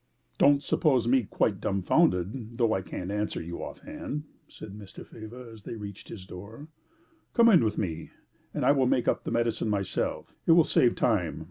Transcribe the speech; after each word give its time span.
"Don't 0.39 0.63
suppose 0.63 1.07
me 1.07 1.25
quite 1.25 1.61
dumbfoundered, 1.61 2.57
though 2.57 2.73
I 2.73 2.81
can't 2.81 3.11
answer 3.11 3.39
you 3.39 3.63
off 3.63 3.81
hand," 3.81 4.23
said 4.47 4.71
Mr. 4.75 5.05
Faber, 5.05 5.51
as 5.51 5.61
they 5.61 5.75
reached 5.75 6.09
his 6.09 6.25
door. 6.25 6.69
"Come 7.35 7.49
in 7.49 7.63
with 7.63 7.77
me, 7.77 8.09
and 8.51 8.65
I 8.65 8.71
will 8.71 8.87
make 8.87 9.07
up 9.07 9.23
the 9.23 9.29
medicine 9.31 9.69
myself; 9.69 10.33
it 10.47 10.53
will 10.53 10.63
save 10.63 10.95
time. 10.95 11.39